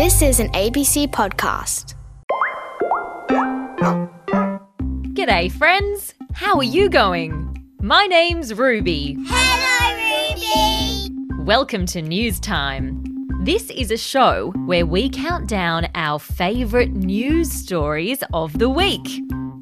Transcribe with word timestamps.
This 0.00 0.22
is 0.22 0.40
an 0.40 0.48
ABC 0.52 1.08
podcast. 1.08 1.92
G'day, 5.12 5.52
friends. 5.52 6.14
How 6.32 6.56
are 6.56 6.62
you 6.62 6.88
going? 6.88 7.66
My 7.82 8.06
name's 8.06 8.54
Ruby. 8.54 9.18
Hello, 9.26 11.10
Ruby! 11.36 11.44
Welcome 11.44 11.84
to 11.84 12.00
News 12.00 12.40
Time. 12.40 13.04
This 13.42 13.68
is 13.68 13.90
a 13.90 13.98
show 13.98 14.52
where 14.64 14.86
we 14.86 15.10
count 15.10 15.50
down 15.50 15.86
our 15.94 16.18
favourite 16.18 16.92
news 16.92 17.52
stories 17.52 18.24
of 18.32 18.58
the 18.58 18.70
week. 18.70 19.06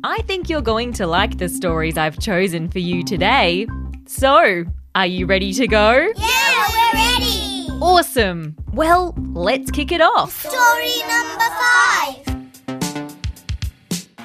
I 0.05 0.23
think 0.23 0.49
you're 0.49 0.63
going 0.63 0.93
to 0.93 1.09
like 1.09 1.39
the 1.39 1.49
stories 1.49 1.99
I've 1.99 2.21
chosen 2.21 2.69
for 2.69 2.79
you 2.79 3.03
today. 3.03 3.67
So, 4.07 4.65
are 4.95 5.07
you 5.07 5.27
ready 5.27 5.53
to 5.55 5.67
go? 5.67 6.13
Yeah, 6.17 6.69
we're 6.69 7.01
ready! 7.01 7.38
Awesome! 7.81 8.57
Well, 8.73 9.15
let's 9.35 9.71
kick 9.71 9.93
it 9.93 10.01
off. 10.01 10.45
Story 10.45 10.99
number 11.09 11.45
five. 11.63 12.27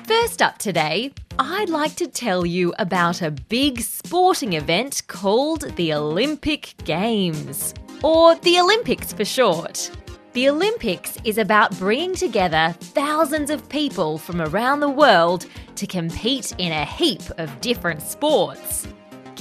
First 0.05 0.41
up 0.41 0.57
today, 0.57 1.13
I'd 1.37 1.69
like 1.69 1.95
to 1.97 2.07
tell 2.07 2.47
you 2.47 2.73
about 2.79 3.21
a 3.21 3.29
big 3.29 3.81
sporting 3.81 4.53
event 4.53 5.03
called 5.07 5.75
the 5.75 5.93
Olympic 5.93 6.73
Games, 6.83 7.75
or 8.01 8.33
the 8.37 8.59
Olympics 8.59 9.13
for 9.13 9.23
short. 9.23 9.91
The 10.33 10.49
Olympics 10.49 11.19
is 11.23 11.37
about 11.37 11.77
bringing 11.77 12.15
together 12.15 12.73
thousands 12.79 13.51
of 13.51 13.69
people 13.69 14.17
from 14.17 14.41
around 14.41 14.79
the 14.79 14.89
world 14.89 15.45
to 15.75 15.85
compete 15.85 16.55
in 16.57 16.71
a 16.71 16.85
heap 16.85 17.21
of 17.37 17.61
different 17.61 18.01
sports. 18.01 18.87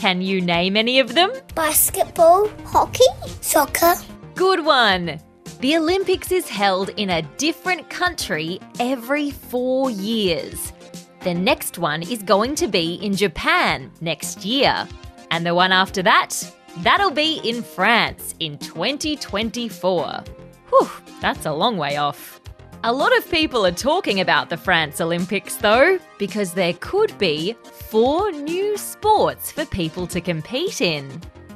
Can 0.02 0.20
you 0.20 0.40
name 0.40 0.76
any 0.76 0.98
of 0.98 1.14
them? 1.14 1.30
Basketball, 1.54 2.48
hockey, 2.64 3.06
soccer. 3.40 3.94
Good 4.34 4.64
one! 4.64 5.20
The 5.60 5.76
Olympics 5.76 6.32
is 6.32 6.48
held 6.48 6.88
in 6.96 7.08
a 7.08 7.22
different 7.38 7.88
country 7.88 8.58
every 8.80 9.30
four 9.30 9.92
years. 9.92 10.72
The 11.20 11.34
next 11.34 11.78
one 11.78 12.02
is 12.02 12.20
going 12.24 12.56
to 12.56 12.66
be 12.66 12.94
in 12.94 13.14
Japan 13.14 13.92
next 14.00 14.44
year. 14.44 14.88
And 15.30 15.46
the 15.46 15.54
one 15.54 15.70
after 15.70 16.02
that, 16.02 16.52
that'll 16.78 17.12
be 17.12 17.40
in 17.44 17.62
France 17.62 18.34
in 18.40 18.58
2024. 18.58 20.24
Whew, 20.70 20.90
that's 21.20 21.46
a 21.46 21.52
long 21.52 21.76
way 21.76 21.96
off. 21.96 22.41
A 22.84 22.92
lot 22.92 23.16
of 23.16 23.30
people 23.30 23.64
are 23.64 23.70
talking 23.70 24.18
about 24.18 24.50
the 24.50 24.56
France 24.56 25.00
Olympics 25.00 25.54
though, 25.54 26.00
because 26.18 26.52
there 26.52 26.72
could 26.80 27.16
be 27.16 27.54
four 27.62 28.32
new 28.32 28.76
sports 28.76 29.52
for 29.52 29.64
people 29.66 30.04
to 30.08 30.20
compete 30.20 30.80
in. 30.80 31.08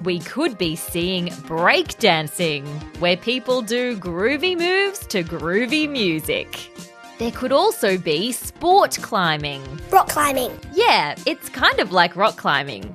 We 0.05 0.21
could 0.21 0.57
be 0.57 0.77
seeing 0.77 1.27
breakdancing, 1.49 2.65
where 3.01 3.17
people 3.17 3.61
do 3.61 3.97
groovy 3.97 4.57
moves 4.57 5.05
to 5.09 5.25
groovy 5.25 5.91
music. 5.91 6.71
There 7.19 7.33
could 7.33 7.51
also 7.51 7.99
be 7.99 8.31
sport 8.31 8.97
climbing. 9.03 9.65
Rock 9.91 10.09
climbing. 10.11 10.57
Yeah, 10.73 11.17
it's 11.27 11.49
kind 11.49 11.81
of 11.81 11.91
like 11.91 12.15
rock 12.15 12.37
climbing. 12.37 12.95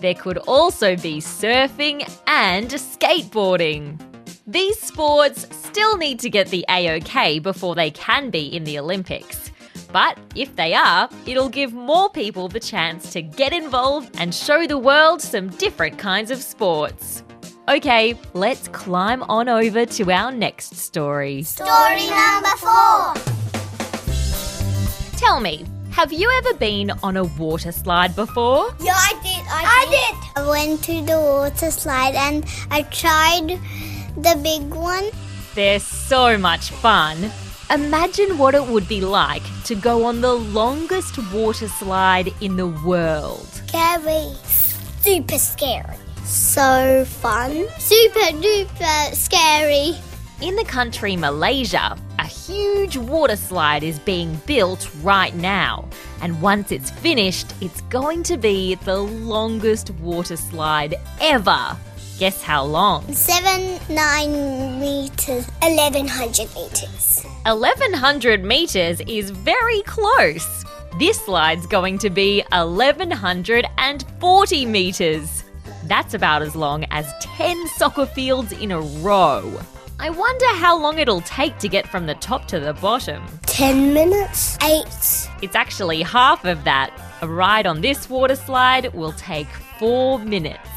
There 0.00 0.14
could 0.14 0.38
also 0.38 0.96
be 0.96 1.18
surfing 1.20 2.12
and 2.26 2.70
skateboarding. 2.70 4.00
These 4.48 4.80
sports 4.80 5.46
still 5.54 5.98
need 5.98 6.20
to 6.20 6.30
get 6.30 6.48
the 6.48 6.64
AOK 6.70 7.42
before 7.42 7.74
they 7.74 7.90
can 7.90 8.30
be 8.30 8.46
in 8.46 8.64
the 8.64 8.78
Olympics. 8.78 9.50
But 9.92 10.16
if 10.34 10.56
they 10.56 10.72
are, 10.72 11.10
it'll 11.26 11.50
give 11.50 11.74
more 11.74 12.08
people 12.08 12.48
the 12.48 12.58
chance 12.58 13.12
to 13.12 13.20
get 13.20 13.52
involved 13.52 14.16
and 14.18 14.34
show 14.34 14.66
the 14.66 14.78
world 14.78 15.20
some 15.20 15.50
different 15.50 15.98
kinds 15.98 16.30
of 16.30 16.42
sports. 16.42 17.22
Okay, 17.68 18.18
let's 18.32 18.68
climb 18.68 19.22
on 19.24 19.50
over 19.50 19.84
to 19.84 20.10
our 20.10 20.32
next 20.32 20.76
story. 20.76 21.42
Story 21.42 22.08
number 22.08 22.56
four. 22.56 23.12
Tell 25.18 25.40
me, 25.40 25.66
have 25.90 26.10
you 26.10 26.30
ever 26.38 26.54
been 26.54 26.90
on 27.02 27.18
a 27.18 27.24
water 27.24 27.70
slide 27.70 28.16
before? 28.16 28.74
Yeah, 28.80 28.94
I 28.94 29.12
did. 29.22 29.44
I, 29.46 29.86
did. 29.90 30.42
I 30.42 30.48
went 30.48 30.82
to 30.84 31.02
the 31.02 31.20
water 31.20 31.70
slide 31.70 32.14
and 32.14 32.46
I 32.70 32.80
tried 32.84 33.60
the 34.22 34.38
big 34.42 34.74
one. 34.74 35.10
They're 35.54 35.80
so 35.80 36.36
much 36.38 36.70
fun. 36.70 37.30
Imagine 37.70 38.38
what 38.38 38.54
it 38.54 38.66
would 38.66 38.88
be 38.88 39.00
like 39.00 39.42
to 39.64 39.74
go 39.74 40.04
on 40.04 40.20
the 40.20 40.32
longest 40.32 41.18
water 41.32 41.68
slide 41.68 42.32
in 42.40 42.56
the 42.56 42.68
world. 42.68 43.46
Scary. 43.46 44.32
Super 45.00 45.38
scary. 45.38 45.96
So 46.24 47.04
fun. 47.04 47.66
Super 47.78 48.32
duper 48.40 49.14
scary. 49.14 49.92
In 50.40 50.56
the 50.56 50.64
country 50.64 51.16
Malaysia, 51.16 51.96
a 52.18 52.26
huge 52.26 52.96
water 52.96 53.36
slide 53.36 53.82
is 53.82 53.98
being 53.98 54.40
built 54.46 54.88
right 55.02 55.34
now. 55.34 55.88
And 56.22 56.40
once 56.40 56.72
it's 56.72 56.90
finished, 56.90 57.52
it's 57.60 57.80
going 57.82 58.22
to 58.24 58.36
be 58.36 58.76
the 58.76 58.98
longest 58.98 59.90
water 60.00 60.36
slide 60.36 60.94
ever. 61.20 61.76
Guess 62.18 62.42
how 62.42 62.64
long? 62.64 63.14
Seven, 63.14 63.78
nine 63.88 64.80
meters, 64.80 65.46
eleven 65.62 66.08
hundred 66.08 66.52
meters. 66.52 67.24
1100 67.46 68.42
meters 68.42 69.00
is 69.06 69.30
very 69.30 69.82
close. 69.82 70.64
This 70.98 71.24
slide's 71.24 71.68
going 71.68 71.96
to 71.98 72.10
be 72.10 72.42
1140 72.50 74.66
meters. 74.66 75.44
That's 75.84 76.14
about 76.14 76.42
as 76.42 76.56
long 76.56 76.84
as 76.90 77.06
10 77.20 77.68
soccer 77.76 78.06
fields 78.06 78.50
in 78.50 78.72
a 78.72 78.80
row. 78.80 79.60
I 80.00 80.10
wonder 80.10 80.46
how 80.54 80.76
long 80.76 80.98
it'll 80.98 81.20
take 81.20 81.58
to 81.58 81.68
get 81.68 81.86
from 81.86 82.06
the 82.06 82.16
top 82.16 82.48
to 82.48 82.58
the 82.58 82.72
bottom. 82.74 83.24
Ten 83.42 83.94
minutes. 83.94 84.58
Eight. 84.64 85.28
It's 85.40 85.54
actually 85.54 86.02
half 86.02 86.44
of 86.44 86.64
that. 86.64 86.90
A 87.22 87.28
ride 87.28 87.66
on 87.66 87.80
this 87.80 88.10
water 88.10 88.34
slide 88.34 88.92
will 88.92 89.12
take 89.12 89.46
four 89.78 90.18
minutes. 90.18 90.67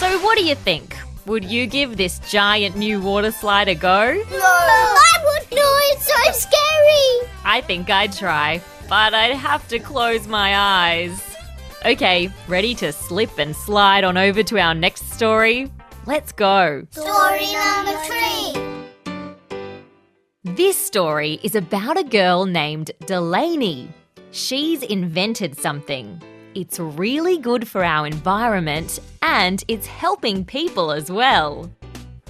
So, 0.00 0.18
what 0.20 0.38
do 0.38 0.44
you 0.44 0.54
think? 0.54 0.96
Would 1.26 1.44
you 1.44 1.66
give 1.66 1.98
this 1.98 2.20
giant 2.20 2.74
new 2.74 3.02
water 3.02 3.30
slide 3.30 3.68
a 3.68 3.74
go? 3.74 4.14
No. 4.30 4.38
I 4.40 5.12
would. 5.24 5.52
No, 5.52 5.70
it's 5.90 6.06
so 6.06 6.32
scary. 6.32 7.30
I 7.44 7.60
think 7.60 7.90
I'd 7.90 8.14
try, 8.14 8.62
but 8.88 9.12
I'd 9.12 9.36
have 9.36 9.68
to 9.68 9.78
close 9.78 10.26
my 10.26 10.56
eyes. 10.56 11.36
Okay, 11.84 12.32
ready 12.48 12.74
to 12.76 12.94
slip 12.94 13.38
and 13.38 13.54
slide 13.54 14.02
on 14.04 14.16
over 14.16 14.42
to 14.42 14.58
our 14.58 14.74
next 14.74 15.12
story? 15.12 15.70
Let's 16.06 16.32
go. 16.32 16.86
Story 16.92 17.52
number 17.52 17.92
three. 18.06 18.54
This 20.44 20.78
story 20.78 21.40
is 21.42 21.54
about 21.54 21.98
a 21.98 22.04
girl 22.04 22.46
named 22.46 22.92
Delaney. 23.04 23.90
She's 24.30 24.82
invented 24.82 25.58
something. 25.58 26.22
It's 26.54 26.80
really 26.80 27.38
good 27.38 27.68
for 27.68 27.84
our 27.84 28.08
environment 28.08 28.98
and 29.22 29.62
it's 29.68 29.86
helping 29.86 30.44
people 30.44 30.90
as 30.90 31.08
well. 31.08 31.70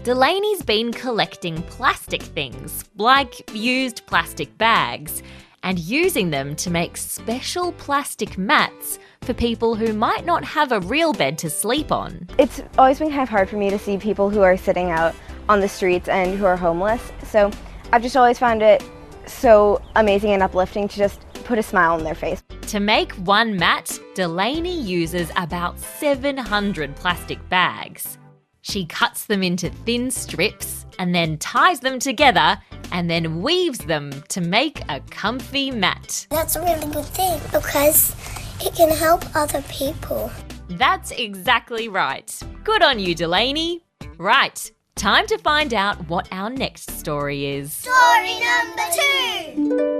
Delaney's 0.04 0.62
been 0.62 0.92
collecting 0.92 1.62
plastic 1.62 2.20
things, 2.20 2.84
like 2.98 3.50
used 3.54 4.04
plastic 4.04 4.56
bags, 4.58 5.22
and 5.62 5.78
using 5.78 6.28
them 6.28 6.54
to 6.56 6.70
make 6.70 6.98
special 6.98 7.72
plastic 7.72 8.36
mats 8.36 8.98
for 9.22 9.32
people 9.32 9.74
who 9.74 9.94
might 9.94 10.26
not 10.26 10.44
have 10.44 10.72
a 10.72 10.80
real 10.80 11.14
bed 11.14 11.38
to 11.38 11.48
sleep 11.48 11.90
on. 11.90 12.28
It's 12.38 12.62
always 12.76 12.98
been 12.98 13.08
kind 13.08 13.22
of 13.22 13.28
hard 13.30 13.48
for 13.48 13.56
me 13.56 13.70
to 13.70 13.78
see 13.78 13.96
people 13.96 14.28
who 14.28 14.42
are 14.42 14.56
sitting 14.58 14.90
out 14.90 15.14
on 15.48 15.60
the 15.60 15.68
streets 15.68 16.10
and 16.10 16.38
who 16.38 16.44
are 16.44 16.56
homeless. 16.56 17.10
So 17.24 17.50
I've 17.90 18.02
just 18.02 18.18
always 18.18 18.38
found 18.38 18.60
it 18.60 18.82
so 19.26 19.80
amazing 19.96 20.32
and 20.32 20.42
uplifting 20.42 20.88
to 20.88 20.96
just 20.96 21.20
put 21.44 21.58
a 21.58 21.62
smile 21.62 21.94
on 21.94 22.04
their 22.04 22.14
face. 22.14 22.42
To 22.70 22.78
make 22.78 23.10
one 23.14 23.56
mat, 23.56 23.98
Delaney 24.14 24.80
uses 24.80 25.32
about 25.34 25.76
700 25.76 26.94
plastic 26.94 27.48
bags. 27.48 28.16
She 28.60 28.86
cuts 28.86 29.24
them 29.24 29.42
into 29.42 29.70
thin 29.70 30.08
strips 30.08 30.86
and 31.00 31.12
then 31.12 31.36
ties 31.38 31.80
them 31.80 31.98
together 31.98 32.56
and 32.92 33.10
then 33.10 33.42
weaves 33.42 33.80
them 33.80 34.12
to 34.28 34.40
make 34.40 34.82
a 34.88 35.00
comfy 35.10 35.72
mat. 35.72 36.28
That's 36.30 36.54
a 36.54 36.62
really 36.62 36.86
good 36.92 37.06
thing 37.06 37.40
because 37.52 38.14
it 38.60 38.72
can 38.76 38.96
help 38.96 39.24
other 39.34 39.62
people. 39.62 40.30
That's 40.68 41.10
exactly 41.10 41.88
right. 41.88 42.32
Good 42.62 42.84
on 42.84 43.00
you, 43.00 43.16
Delaney. 43.16 43.80
Right, 44.16 44.70
time 44.94 45.26
to 45.26 45.38
find 45.38 45.74
out 45.74 46.08
what 46.08 46.28
our 46.30 46.50
next 46.50 46.92
story 46.92 47.46
is. 47.46 47.72
Story 47.72 48.38
number 48.38 48.82
two. 48.94 49.99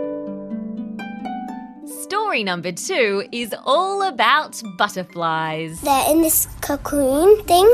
Story 2.11 2.43
number 2.43 2.73
two 2.73 3.25
is 3.31 3.55
all 3.65 4.03
about 4.03 4.61
butterflies. 4.77 5.81
They're 5.81 6.11
in 6.11 6.23
this 6.23 6.49
cocoon 6.61 7.41
thing 7.45 7.73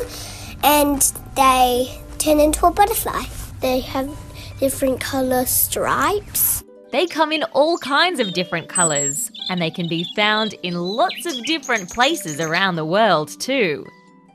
and 0.62 1.00
they 1.34 1.98
turn 2.18 2.38
into 2.40 2.66
a 2.66 2.70
butterfly. 2.70 3.22
They 3.62 3.80
have 3.80 4.14
different 4.60 5.00
color 5.00 5.46
stripes. 5.46 6.62
They 6.92 7.06
come 7.06 7.32
in 7.32 7.44
all 7.54 7.78
kinds 7.78 8.20
of 8.20 8.34
different 8.34 8.68
colours, 8.68 9.30
and 9.48 9.58
they 9.58 9.70
can 9.70 9.88
be 9.88 10.04
found 10.14 10.52
in 10.62 10.74
lots 10.74 11.24
of 11.24 11.42
different 11.44 11.88
places 11.88 12.38
around 12.38 12.76
the 12.76 12.84
world 12.84 13.40
too. 13.40 13.86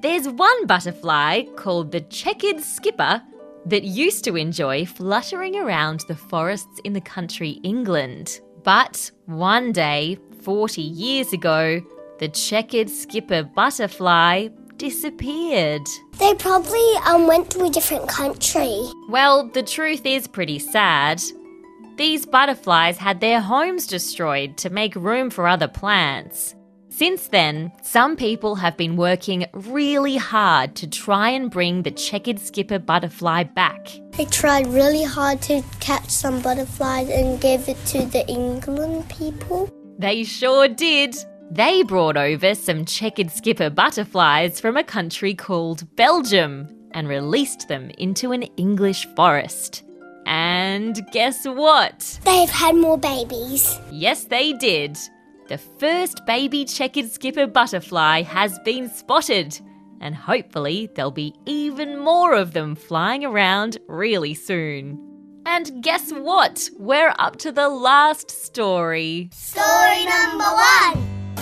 There's 0.01 0.27
one 0.27 0.65
butterfly 0.65 1.43
called 1.57 1.91
the 1.91 2.01
checkered 2.01 2.59
skipper 2.59 3.21
that 3.67 3.83
used 3.83 4.23
to 4.23 4.35
enjoy 4.35 4.83
fluttering 4.87 5.57
around 5.57 5.99
the 6.07 6.15
forests 6.15 6.79
in 6.83 6.93
the 6.93 7.01
country 7.01 7.59
England. 7.61 8.41
But 8.63 9.11
one 9.25 9.71
day, 9.71 10.17
40 10.41 10.81
years 10.81 11.33
ago, 11.33 11.81
the 12.19 12.29
checkered 12.29 12.89
skipper 12.89 13.43
butterfly 13.43 14.49
disappeared. 14.77 15.85
They 16.19 16.33
probably 16.35 16.93
um, 17.05 17.27
went 17.27 17.51
to 17.51 17.65
a 17.65 17.69
different 17.69 18.07
country. 18.07 18.83
Well, 19.09 19.47
the 19.47 19.63
truth 19.63 20.05
is 20.05 20.27
pretty 20.27 20.59
sad. 20.59 21.21
These 21.97 22.25
butterflies 22.25 22.97
had 22.97 23.19
their 23.19 23.41
homes 23.41 23.85
destroyed 23.85 24.57
to 24.57 24.69
make 24.69 24.95
room 24.95 25.29
for 25.29 25.47
other 25.47 25.67
plants. 25.67 26.55
Since 27.01 27.29
then, 27.29 27.71
some 27.81 28.15
people 28.15 28.53
have 28.53 28.77
been 28.77 28.95
working 28.95 29.47
really 29.53 30.17
hard 30.17 30.75
to 30.75 30.87
try 30.87 31.29
and 31.29 31.49
bring 31.49 31.81
the 31.81 31.89
checkered 31.89 32.37
skipper 32.37 32.77
butterfly 32.77 33.41
back. 33.41 33.89
They 34.11 34.25
tried 34.25 34.67
really 34.67 35.01
hard 35.01 35.41
to 35.49 35.63
catch 35.79 36.11
some 36.11 36.43
butterflies 36.43 37.09
and 37.09 37.41
give 37.41 37.67
it 37.67 37.83
to 37.87 38.05
the 38.05 38.23
England 38.27 39.09
people. 39.09 39.67
They 39.97 40.23
sure 40.23 40.67
did. 40.67 41.15
They 41.49 41.81
brought 41.81 42.17
over 42.17 42.53
some 42.53 42.85
checkered 42.85 43.31
skipper 43.31 43.71
butterflies 43.71 44.59
from 44.59 44.77
a 44.77 44.83
country 44.83 45.33
called 45.33 45.95
Belgium 45.95 46.67
and 46.91 47.07
released 47.07 47.67
them 47.67 47.89
into 47.97 48.31
an 48.31 48.43
English 48.57 49.07
forest. 49.15 49.81
And 50.27 51.01
guess 51.11 51.47
what? 51.47 52.19
They've 52.25 52.47
had 52.47 52.75
more 52.75 52.99
babies. 52.99 53.79
Yes, 53.89 54.25
they 54.25 54.53
did. 54.53 54.99
The 55.51 55.57
first 55.57 56.25
baby 56.25 56.63
checkered 56.63 57.11
skipper 57.11 57.45
butterfly 57.45 58.21
has 58.21 58.57
been 58.59 58.89
spotted, 58.89 59.59
and 59.99 60.15
hopefully 60.15 60.89
there'll 60.95 61.11
be 61.11 61.35
even 61.45 61.99
more 61.99 62.33
of 62.33 62.53
them 62.53 62.73
flying 62.73 63.25
around 63.25 63.77
really 63.89 64.33
soon. 64.33 64.97
And 65.45 65.83
guess 65.83 66.09
what? 66.13 66.69
We're 66.79 67.13
up 67.19 67.35
to 67.39 67.51
the 67.51 67.67
last 67.67 68.31
story. 68.31 69.29
Story 69.33 70.05
number 70.05 70.45
one. 70.45 71.35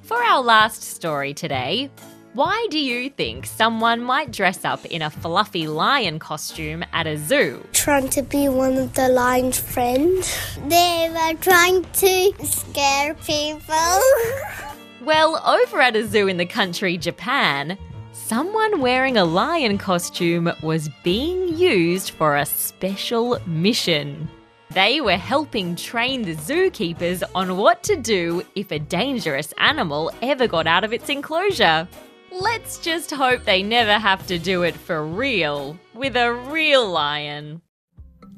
For 0.00 0.16
our 0.16 0.40
last 0.40 0.82
story 0.82 1.34
today, 1.34 1.90
why 2.34 2.66
do 2.70 2.78
you 2.78 3.10
think 3.10 3.46
someone 3.46 4.02
might 4.02 4.30
dress 4.30 4.64
up 4.64 4.84
in 4.84 5.02
a 5.02 5.10
fluffy 5.10 5.66
lion 5.66 6.18
costume 6.18 6.84
at 6.92 7.06
a 7.06 7.16
zoo? 7.16 7.66
Trying 7.72 8.08
to 8.10 8.22
be 8.22 8.48
one 8.48 8.76
of 8.76 8.94
the 8.94 9.08
lion's 9.08 9.58
friends. 9.58 10.36
They 10.68 11.10
were 11.10 11.34
trying 11.40 11.84
to 11.84 12.32
scare 12.44 13.14
people. 13.14 14.00
Well, 15.00 15.40
over 15.46 15.80
at 15.80 15.96
a 15.96 16.06
zoo 16.06 16.26
in 16.28 16.36
the 16.36 16.44
country 16.44 16.98
Japan, 16.98 17.78
someone 18.12 18.80
wearing 18.80 19.16
a 19.16 19.24
lion 19.24 19.78
costume 19.78 20.52
was 20.62 20.90
being 21.02 21.56
used 21.56 22.10
for 22.10 22.36
a 22.36 22.44
special 22.44 23.38
mission. 23.46 24.28
They 24.70 25.00
were 25.00 25.16
helping 25.16 25.76
train 25.76 26.22
the 26.22 26.34
zookeepers 26.34 27.22
on 27.34 27.56
what 27.56 27.82
to 27.84 27.96
do 27.96 28.42
if 28.54 28.70
a 28.70 28.78
dangerous 28.78 29.54
animal 29.56 30.12
ever 30.20 30.46
got 30.46 30.66
out 30.66 30.84
of 30.84 30.92
its 30.92 31.08
enclosure. 31.08 31.88
Let's 32.30 32.78
just 32.78 33.10
hope 33.10 33.44
they 33.44 33.62
never 33.62 33.92
have 33.94 34.26
to 34.26 34.38
do 34.38 34.62
it 34.62 34.76
for 34.76 35.04
real, 35.04 35.78
with 35.94 36.16
a 36.16 36.32
real 36.32 36.88
lion. 36.88 37.62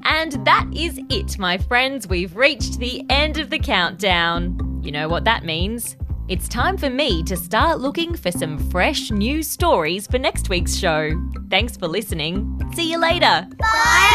And 0.05 0.45
that 0.47 0.67
is 0.75 1.01
it, 1.11 1.39
my 1.39 1.59
friends. 1.59 2.07
We've 2.07 2.35
reached 2.35 2.79
the 2.79 3.05
end 3.11 3.39
of 3.39 3.51
the 3.51 3.59
countdown. 3.59 4.81
You 4.83 4.93
know 4.93 5.09
what 5.09 5.25
that 5.25 5.45
means? 5.45 5.97
It's 6.29 6.49
time 6.49 6.79
for 6.79 6.89
me 6.89 7.25
to 7.25 7.37
start 7.37 7.81
looking 7.81 8.17
for 8.17 8.31
some 8.31 8.59
fresh 8.71 9.11
new 9.11 9.43
stories 9.43 10.07
for 10.07 10.19
next 10.19 10.49
week's 10.49 10.77
show. 10.77 11.11
Thanks 11.51 11.77
for 11.77 11.89
listening. 11.89 12.61
See 12.75 12.91
you 12.91 12.99
later. 12.99 13.49
Bye. 13.59 14.11